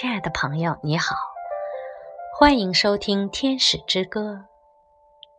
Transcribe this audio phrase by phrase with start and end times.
[0.00, 1.16] 亲爱的朋友，你好，
[2.38, 4.20] 欢迎收听《天使之歌》。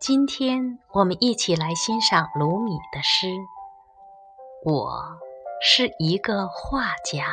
[0.02, 3.30] 今天我们一起来欣赏鲁米的诗。
[4.66, 5.18] 我
[5.62, 7.24] 是一个画家，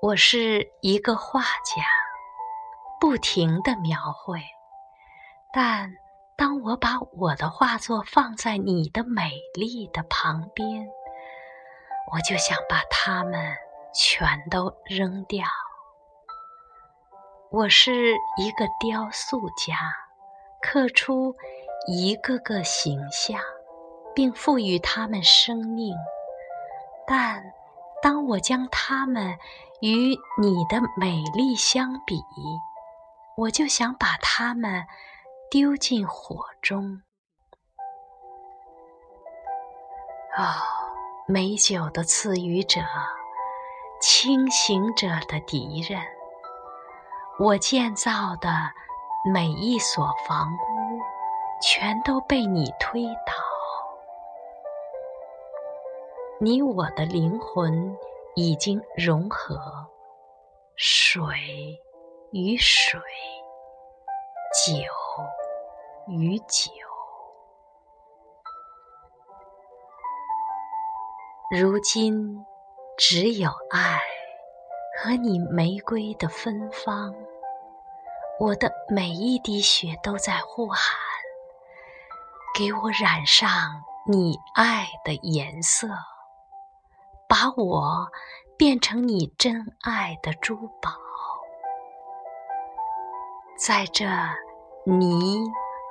[0.00, 1.84] 我是一个画家，
[2.98, 4.40] 不停的描绘，
[5.52, 5.92] 但。
[6.34, 10.88] 当我把我的画作放在你的美丽的旁边，
[12.10, 13.54] 我就想把它们
[13.94, 15.46] 全都扔掉。
[17.50, 19.76] 我是一个雕塑家，
[20.60, 21.36] 刻出
[21.86, 23.40] 一个个形象，
[24.14, 25.94] 并赋予它们生命。
[27.06, 27.44] 但
[28.02, 29.38] 当我将它们
[29.80, 32.22] 与你的美丽相比，
[33.36, 34.86] 我就想把它们。
[35.50, 37.02] 丢进火中。
[40.34, 40.42] 哦，
[41.32, 42.82] 美酒的赐予者，
[44.02, 45.98] 清醒者的敌人。
[47.38, 48.50] 我建造的
[49.32, 51.00] 每一所房屋，
[51.62, 53.32] 全都被你推倒。
[56.38, 57.96] 你我的灵魂
[58.34, 59.58] 已经融合，
[60.76, 61.24] 水
[62.32, 63.00] 与水，
[64.66, 64.84] 酒。
[66.08, 66.72] 与酒，
[71.54, 72.46] 如今
[72.96, 74.00] 只有爱
[74.98, 77.14] 和你玫瑰的芬芳。
[78.40, 80.96] 我的每一滴血都在呼喊，
[82.54, 83.50] 给我染上
[84.06, 85.88] 你爱的颜色，
[87.28, 88.10] 把我
[88.56, 90.90] 变成你真爱的珠宝，
[93.58, 94.06] 在这
[94.86, 95.44] 泥。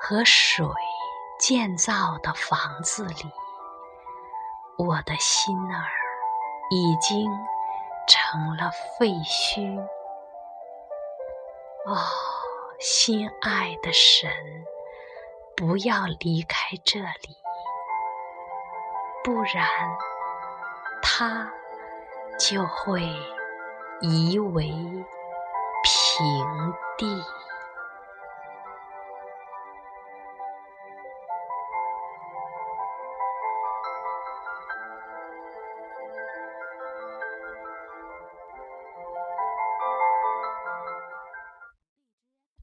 [0.04, 0.66] 和水
[1.40, 3.32] 建造的房子里，
[4.78, 5.86] 我的心儿
[6.72, 7.30] 已经
[8.08, 9.80] 成了废墟。
[11.86, 11.98] 哦，
[12.80, 14.32] 心爱的神，
[15.56, 17.38] 不要离开这里，
[19.24, 19.66] 不然
[21.02, 21.52] 它
[22.40, 23.02] 就会
[24.02, 24.70] 夷为
[25.84, 27.24] 平地。